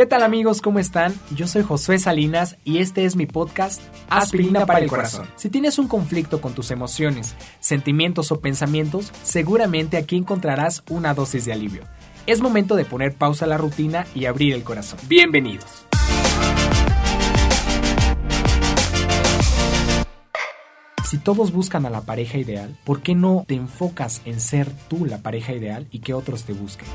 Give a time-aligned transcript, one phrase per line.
[0.00, 0.62] ¿Qué tal amigos?
[0.62, 1.14] ¿Cómo están?
[1.36, 5.28] Yo soy Josué Salinas y este es mi podcast Aspirina para el Corazón.
[5.36, 11.44] Si tienes un conflicto con tus emociones, sentimientos o pensamientos, seguramente aquí encontrarás una dosis
[11.44, 11.82] de alivio.
[12.24, 14.98] Es momento de poner pausa a la rutina y abrir el corazón.
[15.06, 15.84] Bienvenidos.
[21.10, 25.04] Si todos buscan a la pareja ideal, ¿por qué no te enfocas en ser tú
[25.04, 26.88] la pareja ideal y que otros te busquen?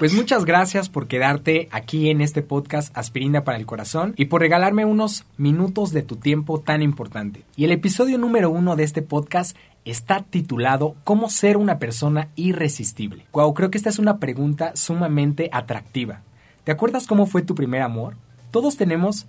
[0.00, 4.40] Pues muchas gracias por quedarte aquí en este podcast Aspirina para el Corazón y por
[4.40, 7.44] regalarme unos minutos de tu tiempo tan importante.
[7.54, 9.54] Y el episodio número uno de este podcast
[9.84, 13.26] está titulado ¿Cómo ser una persona irresistible?
[13.34, 16.22] Wow, creo que esta es una pregunta sumamente atractiva.
[16.64, 18.16] ¿Te acuerdas cómo fue tu primer amor?
[18.50, 19.26] Todos tenemos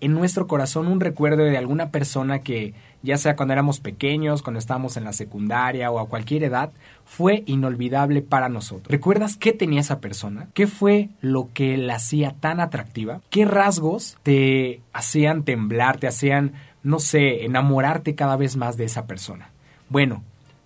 [0.00, 2.72] en nuestro corazón un recuerdo de alguna persona que,
[3.04, 6.72] ya sea cuando éramos pequeños, cuando estábamos en la secundaria o a cualquier edad,
[7.04, 8.90] fue inolvidable para nosotros.
[8.90, 10.48] ¿Recuerdas qué tenía esa persona?
[10.54, 13.20] ¿Qué fue lo que la hacía tan atractiva?
[13.28, 19.06] ¿Qué rasgos te hacían temblar, te hacían, no sé, enamorarte cada vez más de esa
[19.06, 19.50] persona?
[19.90, 20.22] Bueno,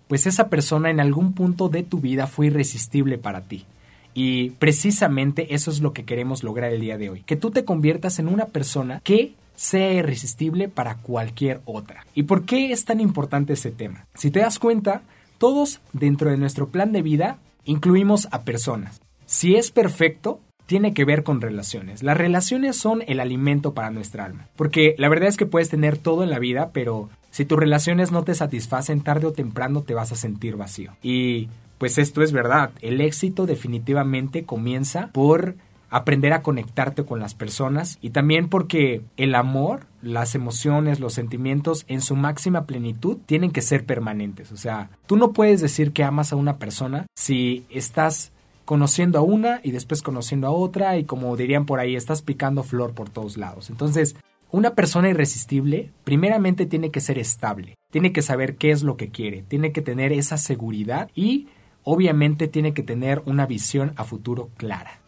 [0.06, 3.66] pues esa persona en algún punto de tu vida fue irresistible para ti.
[4.14, 7.22] Y precisamente eso es lo que queremos lograr el día de hoy.
[7.22, 12.06] Que tú te conviertas en una persona que sea irresistible para cualquier otra.
[12.14, 14.06] ¿Y por qué es tan importante ese tema?
[14.14, 15.02] Si te das cuenta,
[15.38, 19.00] todos dentro de nuestro plan de vida incluimos a personas.
[19.26, 22.04] Si es perfecto, tiene que ver con relaciones.
[22.04, 24.48] Las relaciones son el alimento para nuestra alma.
[24.54, 28.12] Porque la verdad es que puedes tener todo en la vida, pero si tus relaciones
[28.12, 30.92] no te satisfacen, tarde o temprano te vas a sentir vacío.
[31.02, 32.70] Y pues esto es verdad.
[32.80, 35.56] El éxito definitivamente comienza por
[35.90, 41.84] aprender a conectarte con las personas y también porque el amor, las emociones, los sentimientos
[41.88, 44.52] en su máxima plenitud tienen que ser permanentes.
[44.52, 48.32] O sea, tú no puedes decir que amas a una persona si estás
[48.64, 52.62] conociendo a una y después conociendo a otra y como dirían por ahí, estás picando
[52.62, 53.70] flor por todos lados.
[53.70, 54.14] Entonces,
[54.50, 59.08] una persona irresistible primeramente tiene que ser estable, tiene que saber qué es lo que
[59.08, 61.48] quiere, tiene que tener esa seguridad y
[61.82, 65.00] obviamente tiene que tener una visión a futuro clara.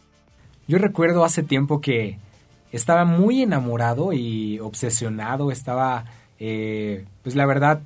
[0.70, 2.16] Yo recuerdo hace tiempo que
[2.70, 6.04] estaba muy enamorado y obsesionado, estaba,
[6.38, 7.80] eh, pues la verdad,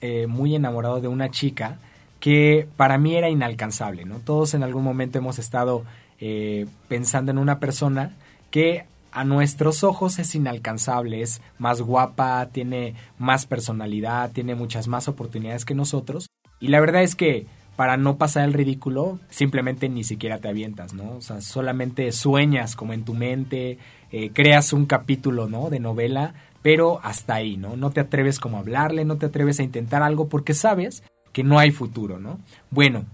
[0.00, 1.76] eh, muy enamorado de una chica
[2.18, 4.20] que para mí era inalcanzable, ¿no?
[4.20, 5.84] Todos en algún momento hemos estado
[6.18, 8.12] eh, pensando en una persona
[8.50, 15.08] que a nuestros ojos es inalcanzable, es más guapa, tiene más personalidad, tiene muchas más
[15.08, 16.30] oportunidades que nosotros.
[16.58, 17.44] Y la verdad es que
[17.76, 21.16] para no pasar el ridículo, simplemente ni siquiera te avientas, ¿no?
[21.16, 23.78] O sea, solamente sueñas como en tu mente,
[24.12, 25.70] eh, creas un capítulo, ¿no?
[25.70, 27.76] De novela, pero hasta ahí, ¿no?
[27.76, 31.44] No te atreves como a hablarle, no te atreves a intentar algo porque sabes que
[31.44, 32.38] no hay futuro, ¿no?
[32.70, 33.04] Bueno,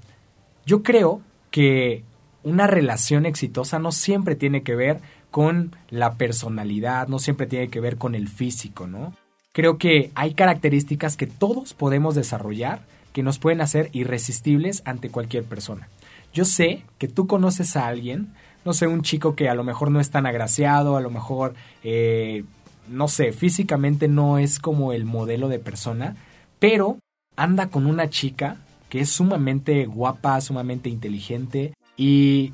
[0.64, 2.02] yo creo que
[2.42, 5.00] una relación exitosa no siempre tiene que ver
[5.30, 9.14] con la personalidad, no siempre tiene que ver con el físico, ¿no?
[9.52, 12.80] Creo que hay características que todos podemos desarrollar
[13.16, 15.88] que nos pueden hacer irresistibles ante cualquier persona.
[16.34, 18.34] Yo sé que tú conoces a alguien,
[18.66, 21.54] no sé, un chico que a lo mejor no es tan agraciado, a lo mejor,
[21.82, 22.44] eh,
[22.90, 26.14] no sé, físicamente no es como el modelo de persona,
[26.58, 26.98] pero
[27.36, 28.58] anda con una chica
[28.90, 32.52] que es sumamente guapa, sumamente inteligente y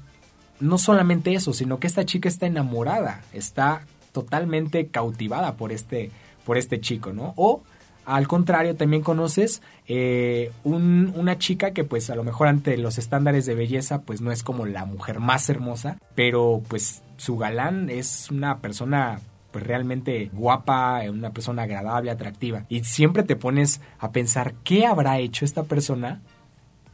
[0.61, 6.13] no solamente eso, sino que esta chica está enamorada, está totalmente cautivada por este,
[6.45, 7.35] por este chico, ¿no?
[7.35, 7.65] O
[8.05, 13.47] al contrario, también conoces eh, una chica que pues a lo mejor ante los estándares
[13.47, 18.31] de belleza pues no es como la mujer más hermosa, pero pues su galán es
[18.31, 19.21] una persona
[19.53, 22.65] pues realmente guapa, una persona agradable, atractiva.
[22.69, 26.21] Y siempre te pones a pensar qué habrá hecho esta persona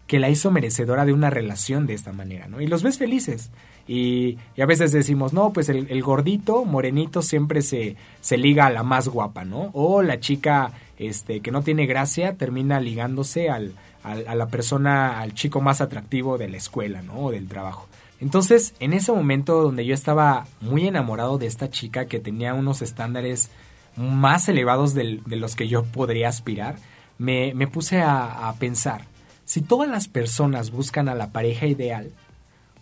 [0.08, 2.60] que la hizo merecedora de una relación de esta manera, ¿no?
[2.60, 3.50] Y los ves felices.
[3.86, 8.82] Y, a veces decimos, no, pues el, gordito, morenito, siempre se, se liga a la
[8.82, 9.70] más guapa, ¿no?
[9.74, 15.34] O la chica este, que no tiene gracia termina ligándose al, a la persona, al
[15.34, 17.26] chico más atractivo de la escuela, ¿no?
[17.26, 17.88] O del trabajo.
[18.20, 22.82] Entonces, en ese momento donde yo estaba muy enamorado de esta chica que tenía unos
[22.82, 23.50] estándares
[23.96, 26.76] más elevados de los que yo podría aspirar,
[27.18, 29.04] me, me puse a, a pensar,
[29.44, 32.10] si todas las personas buscan a la pareja ideal,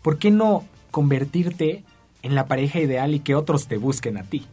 [0.03, 1.85] ¿por qué no convertirte
[2.27, 4.47] en la pareja ideal y que otros te busquen a ti.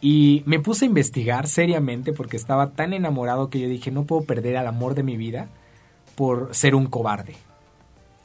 [0.00, 4.22] Y me puse a investigar seriamente porque estaba tan enamorado que yo dije, no puedo
[4.22, 5.48] perder al amor de mi vida
[6.14, 7.34] por ser un cobarde.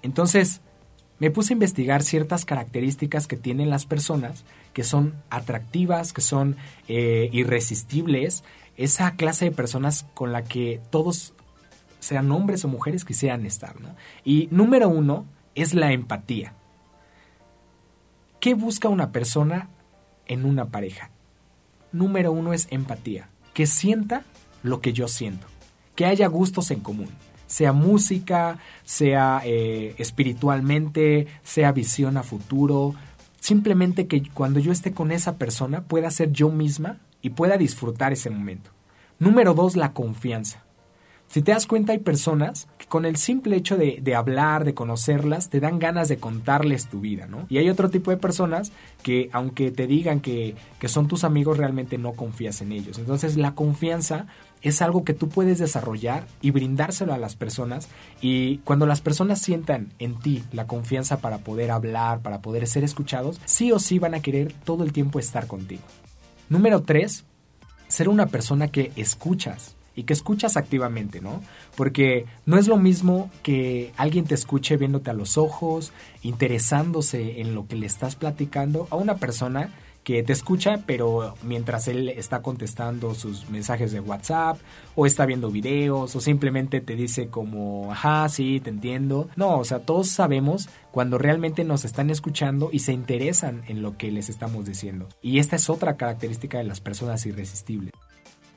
[0.02, 0.62] Entonces,
[1.20, 4.44] me puse a investigar ciertas características que tienen las personas
[4.74, 6.58] que son atractivas, que son
[6.88, 8.44] eh, irresistibles,
[8.78, 11.34] esa clase de personas con la que todos,
[12.00, 13.80] sean hombres o mujeres, quisieran estar.
[13.80, 13.96] ¿no?
[14.26, 15.26] Y número uno,
[15.56, 16.54] es la empatía.
[18.42, 19.70] ¿Qué busca una persona
[20.28, 21.10] en una pareja?
[21.96, 24.26] Número uno es empatía, que sienta
[24.64, 25.48] lo que yo siento,
[25.96, 27.08] que haya gustos en común,
[27.48, 32.96] sea música, sea eh, espiritualmente, sea visión a futuro,
[33.40, 38.12] simplemente que cuando yo esté con esa persona pueda ser yo misma y pueda disfrutar
[38.12, 38.72] ese momento.
[39.18, 40.65] Número dos, la confianza.
[41.28, 45.50] Si te das cuenta, hay personas que con el simple hecho de, hablar, de conocerlas,
[45.50, 47.46] te dan ganas de contarles tu vida, ¿no?
[47.50, 48.72] Y hay otro tipo de personas
[49.04, 52.98] que, aunque te digan que, que son tus amigos, realmente no confías en ellos.
[53.00, 54.28] Entonces, la confianza
[54.62, 57.88] es algo que tú puedes desarrollar y brindárselo a las personas.
[58.22, 62.84] Y cuando las personas sientan en ti la confianza para poder hablar, para poder ser
[62.84, 65.84] escuchados, sí o sí van a querer todo el tiempo estar contigo.
[66.50, 67.26] Número 3.
[67.88, 71.42] Ser una persona que escuchas y que escuchas activamente, ¿no?
[71.76, 77.56] Porque no es lo mismo que alguien te escuche viéndote a los ojos, interesándose en
[77.56, 79.72] lo que le estás platicando, a una persona
[80.06, 84.60] que te escucha, pero mientras él está contestando sus mensajes de WhatsApp,
[84.94, 89.30] o está viendo videos, o simplemente te dice como, ajá, sí, te entiendo.
[89.36, 93.98] No, o sea, todos sabemos cuando realmente nos están escuchando y se interesan en lo
[93.98, 95.10] que les estamos diciendo.
[95.24, 97.92] Y esta es otra característica de las personas irresistibles.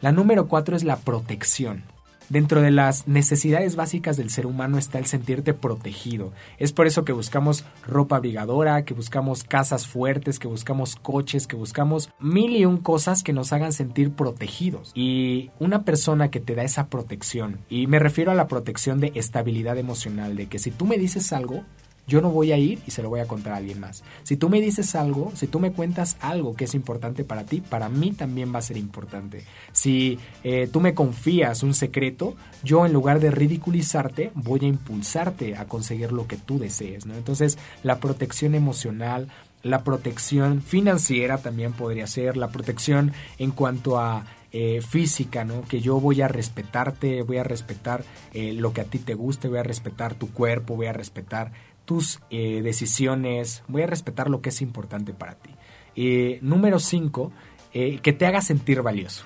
[0.01, 1.83] La número cuatro es la protección.
[2.29, 6.33] Dentro de las necesidades básicas del ser humano está el sentirte protegido.
[6.59, 11.57] Es por eso que buscamos ropa abrigadora, que buscamos casas fuertes, que buscamos coches, que
[11.57, 14.93] buscamos mil y un cosas que nos hagan sentir protegidos.
[14.95, 19.11] Y una persona que te da esa protección, y me refiero a la protección de
[19.17, 21.65] estabilidad emocional, de que si tú me dices algo,
[22.09, 24.03] yo no voy a ir y se lo voy a contar a alguien más.
[24.25, 27.61] Si tú me dices algo, si tú me cuentas algo que es importante para ti,
[27.61, 29.45] para mí también va a ser importante.
[29.73, 32.35] Si eh, tú me confías un secreto,
[32.65, 37.07] yo en lugar de ridiculizarte, voy a impulsarte a conseguir lo que tú desees.
[37.07, 37.15] ¿no?
[37.15, 39.29] Entonces, la protección emocional,
[39.63, 45.61] la protección financiera también podría ser, la protección en cuanto a eh, física, ¿no?
[45.61, 48.03] Que yo voy a respetarte, voy a respetar
[48.33, 51.53] eh, lo que a ti te guste, voy a respetar tu cuerpo, voy a respetar
[51.89, 55.49] tus eh, decisiones, voy a respetar lo que es importante para ti.
[55.97, 57.33] Eh, número 5,
[57.73, 59.25] eh, que te haga sentir valioso.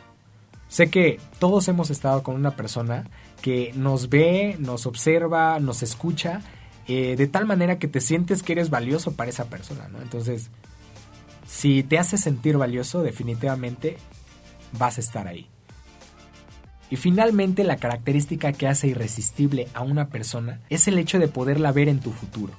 [0.69, 3.11] Sé que todos hemos estado con una persona
[3.43, 6.41] que nos ve, nos observa, nos escucha,
[6.87, 10.03] de tal manera que te sientes que eres valioso para esa persona, ¿no?
[10.03, 10.51] Entonces,
[11.47, 13.97] si te hace sentir valioso, definitivamente
[14.73, 15.49] vas a estar ahí.
[16.93, 21.73] Y finalmente la característica que hace irresistible a una persona es el hecho de poderla
[21.73, 22.53] ver en tu futuro.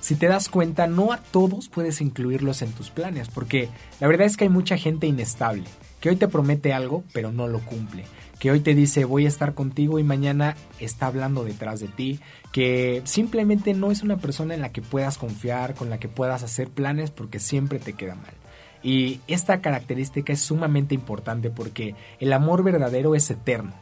[0.00, 3.68] Si te das cuenta, no a todos puedes incluirlos en tus planes, porque
[4.00, 5.62] la verdad es que hay mucha gente inestable,
[6.00, 8.04] que hoy te promete algo, pero no lo cumple,
[8.40, 12.18] que hoy te dice voy a estar contigo y mañana está hablando detrás de ti,
[12.50, 16.42] que simplemente no es una persona en la que puedas confiar, con la que puedas
[16.42, 18.34] hacer planes porque siempre te queda mal.
[18.82, 23.72] Y esta característica es sumamente importante porque el amor verdadero es eterno.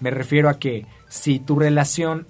[0.00, 2.26] Me refiero a que si tu relación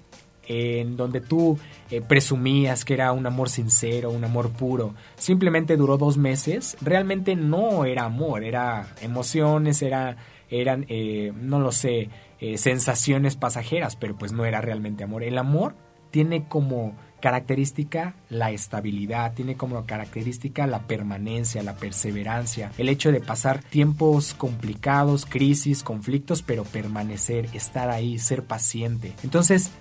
[0.47, 1.57] en donde tú
[1.89, 7.35] eh, presumías que era un amor sincero, un amor puro, simplemente duró dos meses, realmente
[7.35, 10.17] no era amor, era emociones, era,
[10.49, 12.09] eran, eh, no lo sé,
[12.39, 15.23] eh, sensaciones pasajeras, pero pues no era realmente amor.
[15.23, 15.75] El amor
[16.11, 23.21] tiene como característica la estabilidad, tiene como característica la permanencia, la perseverancia, el hecho de
[23.21, 29.13] pasar tiempos complicados, crisis, conflictos, pero permanecer, estar ahí, ser paciente.
[29.23, 29.71] Entonces,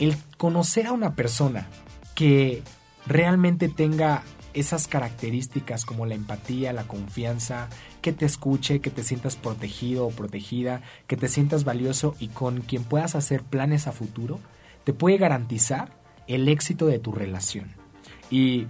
[0.00, 1.66] el conocer a una persona
[2.14, 2.62] que
[3.06, 4.22] realmente tenga
[4.52, 7.70] esas características como la empatía, la confianza,
[8.02, 12.60] que te escuche, que te sientas protegido o protegida, que te sientas valioso y con
[12.60, 14.40] quien puedas hacer planes a futuro,
[14.84, 17.72] te puede garantizar el éxito de tu relación.
[18.30, 18.66] Y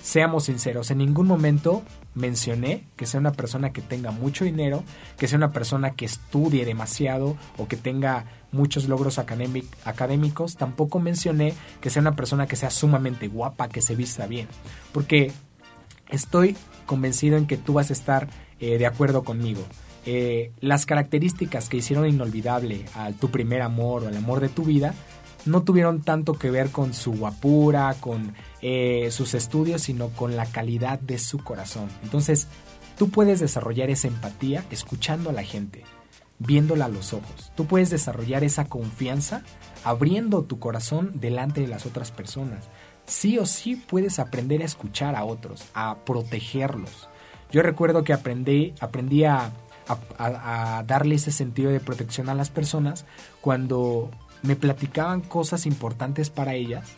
[0.00, 1.82] seamos sinceros, en ningún momento
[2.16, 4.82] mencioné que sea una persona que tenga mucho dinero,
[5.18, 10.56] que sea una persona que estudie demasiado o que tenga muchos logros académicos.
[10.56, 14.48] Tampoco mencioné que sea una persona que sea sumamente guapa, que se vista bien.
[14.92, 15.30] Porque
[16.08, 18.28] estoy convencido en que tú vas a estar
[18.58, 19.62] eh, de acuerdo conmigo.
[20.06, 24.62] Eh, las características que hicieron inolvidable a tu primer amor o al amor de tu
[24.62, 24.94] vida
[25.46, 30.46] no tuvieron tanto que ver con su guapura, con eh, sus estudios, sino con la
[30.46, 31.88] calidad de su corazón.
[32.02, 32.48] Entonces,
[32.98, 35.84] tú puedes desarrollar esa empatía escuchando a la gente,
[36.38, 37.52] viéndola a los ojos.
[37.54, 39.42] Tú puedes desarrollar esa confianza
[39.84, 42.64] abriendo tu corazón delante de las otras personas.
[43.06, 47.08] Sí o sí puedes aprender a escuchar a otros, a protegerlos.
[47.52, 48.74] Yo recuerdo que aprendí,
[49.24, 49.52] a,
[50.18, 53.04] a darle ese sentido de protección a las personas
[53.40, 54.10] cuando
[54.46, 56.88] me platicaban cosas importantes para ellas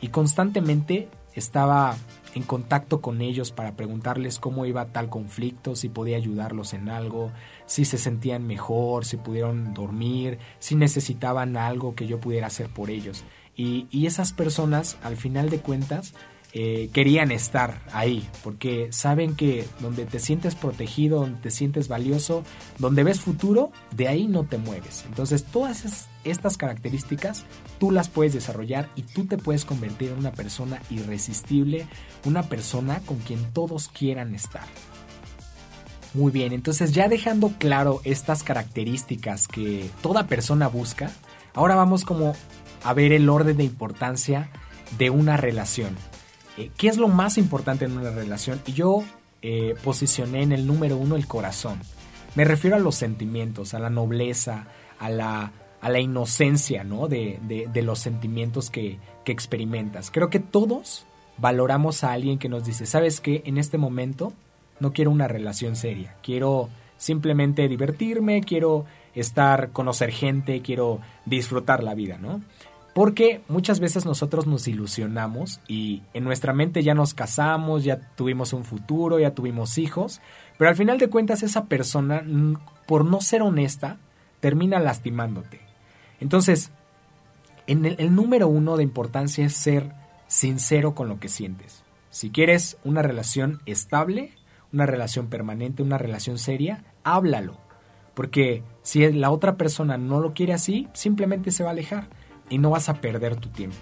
[0.00, 1.96] y constantemente estaba
[2.34, 7.32] en contacto con ellos para preguntarles cómo iba tal conflicto, si podía ayudarlos en algo,
[7.66, 12.90] si se sentían mejor, si pudieron dormir, si necesitaban algo que yo pudiera hacer por
[12.90, 13.24] ellos.
[13.56, 16.14] Y, y esas personas, al final de cuentas,
[16.54, 22.42] eh, querían estar ahí, porque saben que donde te sientes protegido, donde te sientes valioso,
[22.78, 25.04] donde ves futuro, de ahí no te mueves.
[25.06, 27.44] Entonces todas estas características
[27.78, 31.86] tú las puedes desarrollar y tú te puedes convertir en una persona irresistible,
[32.24, 34.64] una persona con quien todos quieran estar.
[36.14, 41.10] Muy bien, entonces ya dejando claro estas características que toda persona busca,
[41.52, 42.34] ahora vamos como
[42.82, 44.48] a ver el orden de importancia
[44.96, 45.94] de una relación.
[46.58, 48.60] Eh, ¿Qué es lo más importante en una relación?
[48.66, 49.04] Y yo
[49.42, 51.78] eh, posicioné en el número uno el corazón.
[52.34, 54.66] Me refiero a los sentimientos, a la nobleza,
[54.98, 57.06] a la, a la inocencia ¿no?
[57.06, 60.10] de, los sentimientos que, que, experimentas.
[60.10, 61.06] Creo que todos
[61.38, 63.42] valoramos a alguien que nos dice, ¿sabes qué?
[63.46, 64.32] En este momento
[64.80, 68.84] no quiero una relación seria, quiero simplemente divertirme, quiero
[69.14, 72.40] estar, conocer gente, quiero disfrutar la vida, ¿no?
[72.94, 78.52] Porque muchas veces nosotros nos ilusionamos y en nuestra mente ya nos casamos, ya tuvimos
[78.52, 80.20] un futuro, ya tuvimos hijos,
[80.56, 82.24] pero al final de cuentas esa persona,
[82.86, 83.98] por no ser honesta,
[84.40, 85.60] termina lastimándote.
[86.20, 86.72] Entonces,
[87.66, 89.92] en el, el número uno de importancia es ser
[90.26, 91.84] sincero con lo que sientes.
[92.10, 94.32] Si quieres una relación estable,
[94.72, 97.58] una relación permanente, una relación seria, háblalo.
[98.14, 102.08] Porque si la otra persona no lo quiere así, simplemente se va a alejar
[102.50, 103.76] y no vas a perder tu tiempo.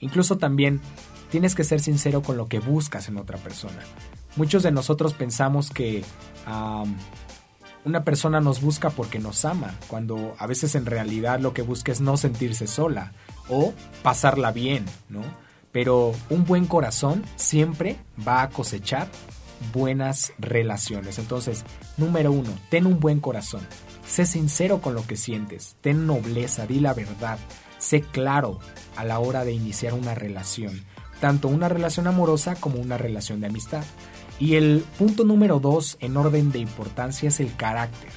[0.00, 0.80] Incluso también
[1.30, 3.82] tienes que ser sincero con lo que buscas en otra persona.
[4.36, 6.04] Muchos de nosotros pensamos que
[7.84, 11.92] una persona nos busca porque nos ama, cuando a veces en realidad lo que busca
[11.92, 13.12] es no sentirse sola
[13.48, 13.72] o
[14.02, 15.22] pasarla bien, ¿no?
[15.72, 17.96] Pero un buen corazón siempre
[18.26, 19.08] va a cosechar
[19.72, 21.18] buenas relaciones.
[21.18, 21.64] Entonces,
[21.96, 23.66] número uno, ten un buen corazón.
[24.06, 25.76] Sé sincero con lo que sientes.
[25.80, 27.38] Ten nobleza, di la verdad.
[27.78, 28.58] Sé claro
[28.96, 30.84] a la hora de iniciar una relación,
[31.20, 33.84] tanto una relación amorosa como una relación de amistad.
[34.40, 38.10] Y el punto número dos en orden de importancia es el carácter.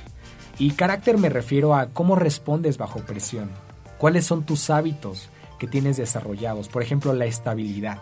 [0.59, 3.49] Y carácter me refiero a cómo respondes bajo presión,
[3.97, 7.99] cuáles son tus hábitos que tienes desarrollados, por ejemplo la estabilidad.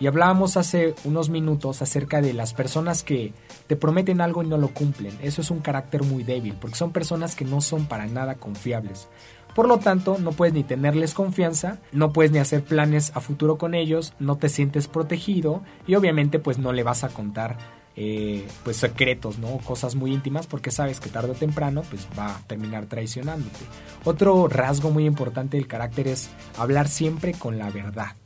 [0.00, 3.32] Y hablábamos hace unos minutos acerca de las personas que
[3.68, 5.16] te prometen algo y no lo cumplen.
[5.22, 9.08] Eso es un carácter muy débil, porque son personas que no son para nada confiables.
[9.54, 13.56] Por lo tanto, no puedes ni tenerles confianza, no puedes ni hacer planes a futuro
[13.56, 17.56] con ellos, no te sientes protegido y obviamente pues no le vas a contar
[17.96, 19.58] eh, pues secretos, ¿no?
[19.58, 23.64] Cosas muy íntimas porque sabes que tarde o temprano pues va a terminar traicionándote.
[24.02, 28.16] Otro rasgo muy importante del carácter es hablar siempre con la verdad,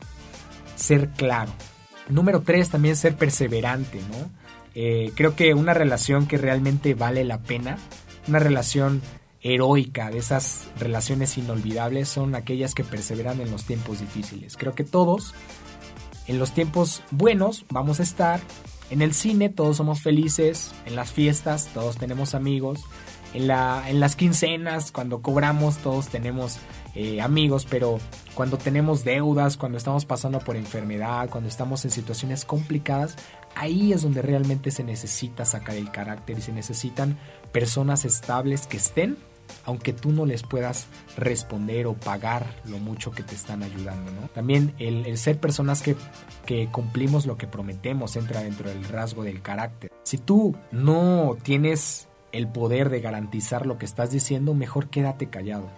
[0.76, 1.52] ser claro.
[2.08, 4.30] Número tres, también ser perseverante, ¿no?
[4.75, 7.76] Eh, creo que una relación que realmente vale la pena,
[8.26, 9.02] una relación
[9.42, 14.57] heroica, de esas relaciones inolvidables, son aquellas que perseveran en los tiempos difíciles.
[14.57, 15.35] Creo que todos,
[16.26, 18.40] en los tiempos buenos, vamos a estar.
[18.90, 22.80] En el cine todos somos felices, en las fiestas todos tenemos amigos,
[23.35, 26.59] en, la, en las quincenas, cuando cobramos, todos tenemos
[26.95, 27.99] eh, amigos, pero
[28.35, 33.16] cuando tenemos deudas, cuando estamos pasando por enfermedad, cuando estamos en situaciones complicadas,
[33.54, 37.18] ahí es donde realmente se necesita sacar el carácter y se necesitan
[37.52, 39.18] personas estables que estén
[39.64, 40.87] aunque tú no les puedas
[41.17, 44.28] responder o pagar lo mucho que te están ayudando, ¿no?
[44.28, 45.97] También el, ser personas que,
[46.73, 49.93] cumplimos lo que prometemos entra dentro del rasgo del carácter.
[50.05, 55.71] Si tú no tienes el poder de garantizar lo que estás diciendo, mejor quédate callado.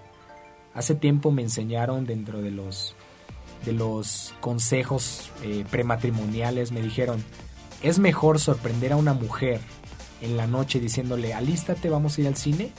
[0.74, 2.94] Hace tiempo me enseñaron dentro de los,
[3.64, 7.24] de los consejos eh, prematrimoniales, me dijeron,
[7.82, 9.60] es mejor sorprender a una mujer
[10.20, 12.72] en la noche diciéndole, alístate, vamos a ir al cine,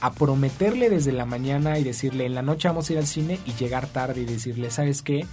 [0.00, 3.38] a prometerle desde la mañana y decirle en la noche vamos a ir al cine
[3.44, 5.26] y llegar tarde y decirle, ¿sabes qué?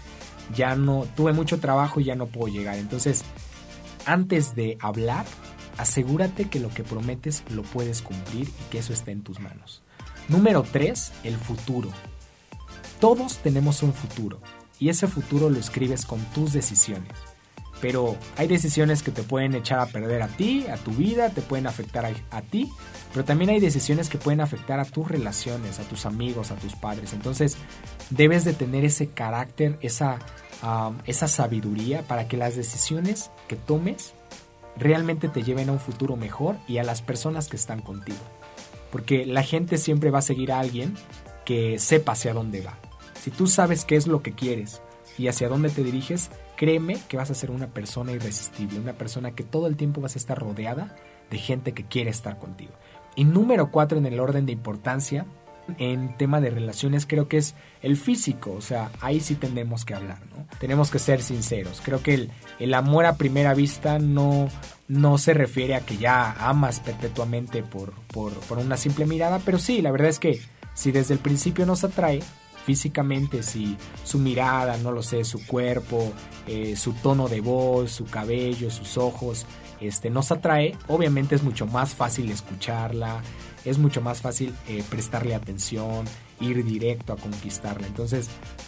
[0.56, 2.78] Ya no, tuve mucho trabajo y ya no puedo llegar.
[2.78, 3.24] Entonces,
[4.06, 5.26] antes de hablar,
[5.78, 9.82] asegúrate que lo que prometes lo puedes cumplir y que eso esté en tus manos.
[10.28, 11.90] Número 3, el futuro.
[13.00, 14.42] Todos tenemos un futuro
[14.80, 17.14] y ese futuro lo escribes con tus decisiones.
[17.82, 21.42] Pero hay decisiones que te pueden echar a perder a ti, a tu vida, te
[21.42, 22.72] pueden afectar a, ti,
[23.14, 26.76] pero también hay decisiones que pueden afectar a tus relaciones, a tus amigos, a tus
[26.76, 27.14] padres.
[27.14, 27.58] Entonces
[28.10, 30.18] debes de tener ese carácter, esa,
[31.06, 34.14] esa sabiduría para que las decisiones que tomes
[34.76, 38.18] realmente te lleven a un futuro mejor y a las personas que están contigo.
[38.92, 40.96] Porque la gente siempre va a seguir a alguien
[41.46, 42.80] que sepa hacia dónde va.
[43.22, 44.82] Si tú sabes qué es lo que quieres,
[45.18, 49.32] y hacia dónde te diriges, créeme que vas a ser una persona irresistible, una persona
[49.32, 50.96] que todo el tiempo vas a estar rodeada
[51.30, 52.74] de gente que quiere estar contigo.
[53.16, 55.26] Y número cuatro en el orden de importancia,
[55.78, 59.94] en tema de relaciones creo que es el físico, o sea, ahí sí tenemos que
[59.94, 60.48] hablar, ¿no?
[60.60, 61.82] Tenemos que ser sinceros.
[61.84, 64.50] Creo que el, el amor a primera vista no,
[64.88, 69.60] no se refiere a que ya amas perpetuamente por, por, por una simple mirada, pero
[69.60, 70.42] sí, la verdad es que
[70.74, 72.22] si desde el principio nos atrae,
[72.68, 76.12] físicamente, si su mirada, no lo sé, su cuerpo,
[76.48, 79.46] eh, su tono de voz, su cabello, sus ojos,
[79.80, 83.22] este, nos atrae, obviamente es mucho más fácil escucharla,
[83.64, 86.04] es mucho más fácil eh, prestarle atención,
[86.42, 87.88] ir directo a conquistarla.
[87.88, 88.28] Entonces,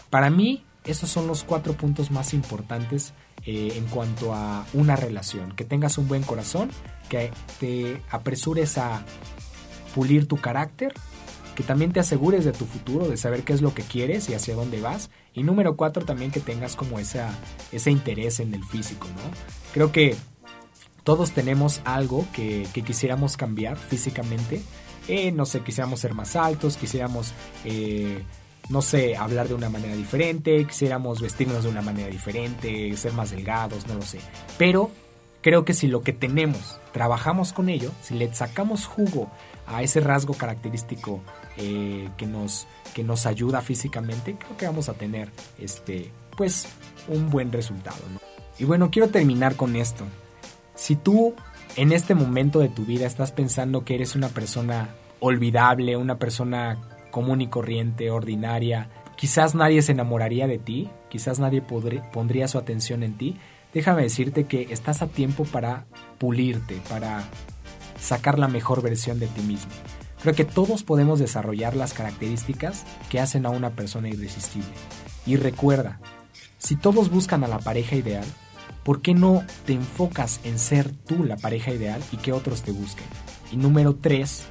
[0.10, 3.12] para mí, esos son los cuatro puntos más importantes
[3.46, 5.52] eh, en cuanto a una relación.
[5.58, 6.70] Que tengas un buen corazón,
[7.10, 9.04] que te apresures a
[9.94, 10.94] pulir tu carácter,
[11.60, 14.34] que también te asegures de tu futuro, de saber qué es lo que quieres y
[14.34, 15.10] hacia dónde vas.
[15.34, 17.38] Y número cuatro, también que tengas como esa,
[17.74, 19.22] ese interés en el físico, ¿no?
[19.74, 20.16] Creo que
[21.04, 24.62] todos tenemos algo que, quisiéramos cambiar físicamente.
[25.10, 27.34] Eh, no sé, quisiéramos ser más altos, quisiéramos,
[27.66, 28.24] eh,
[28.70, 33.32] no sé, hablar de una manera diferente, quisiéramos vestirnos de una manera diferente, ser más
[33.32, 34.22] delgados, no lo sé.
[34.58, 34.92] Pero
[35.42, 39.30] creo que si lo que tenemos, trabajamos con ello, si le sacamos jugo
[39.68, 41.22] a ese rasgo característico
[41.58, 45.30] eh, que, nos, que nos ayuda físicamente, creo que vamos a tener
[45.60, 46.68] este, pues,
[47.08, 47.98] un buen resultado.
[48.58, 50.06] Y bueno, quiero terminar con esto.
[50.76, 51.36] Si tú
[51.76, 56.78] en este momento de tu vida estás pensando que eres una persona olvidable, una persona
[57.12, 63.04] común y corriente, ordinaria, quizás nadie se enamoraría de ti, quizás nadie pondría su atención
[63.04, 63.38] en ti,
[63.74, 65.86] déjame decirte que estás a tiempo para
[66.18, 67.24] pulirte, para
[68.00, 69.72] sacar la mejor versión de ti mismo.
[70.22, 74.70] Creo que todos podemos desarrollar las características que hacen a una persona irresistible.
[75.26, 76.00] Y recuerda,
[76.58, 78.26] si todos buscan a la pareja ideal,
[78.84, 82.72] ¿por qué no te enfocas en ser tú la pareja ideal y que otros te
[82.72, 83.08] busquen?
[83.52, 84.44] Y número tres,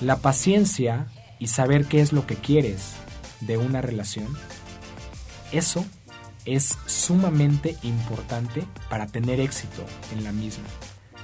[0.00, 1.06] la paciencia
[1.40, 2.92] y saber qué es lo que quieres
[3.40, 4.28] de una relación.
[5.50, 5.84] Eso
[6.44, 10.64] es sumamente importante para tener éxito en la misma.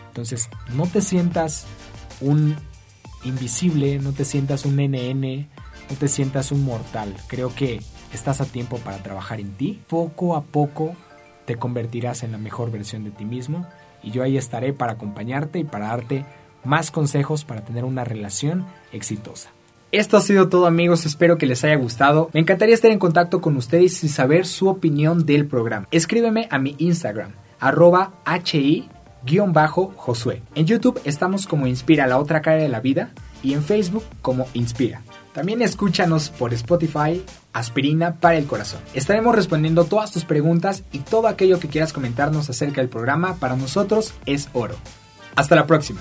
[0.09, 1.67] Entonces, no te sientas
[2.21, 2.57] un
[3.25, 5.49] invisible, no te sientas un NN,
[5.91, 7.15] no te sientas un mortal.
[7.27, 7.81] Creo que
[8.13, 9.83] estás a tiempo para trabajar en ti.
[9.89, 10.95] Poco a poco
[11.45, 13.67] te convertirás en la mejor versión de ti mismo
[14.03, 16.25] y yo ahí estaré para acompañarte y para darte
[16.65, 19.51] más consejos para tener una relación exitosa.
[19.93, 22.29] Esto ha sido todo amigos, espero que les haya gustado.
[22.33, 25.87] Me encantaría estar en contacto con ustedes y saber su opinión del programa.
[25.93, 28.15] Escríbeme a mi Instagram, arroba
[29.25, 30.43] hi-josué.
[30.57, 33.11] En YouTube estamos como Inspira la otra cara de la vida
[33.45, 35.03] y en Facebook como Inspira.
[35.33, 37.23] También escúchanos por Spotify,
[37.53, 38.81] Aspirina para el Corazón.
[38.93, 43.55] Estaremos respondiendo todas tus preguntas y todo aquello que quieras comentarnos acerca del programa para
[43.55, 44.75] nosotros es oro.
[45.37, 46.01] Hasta la próxima.